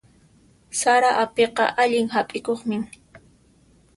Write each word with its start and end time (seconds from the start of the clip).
Sara 0.79 1.11
apiqa 1.23 1.65
allin 1.83 2.09
hap'ikuqmi. 2.15 2.79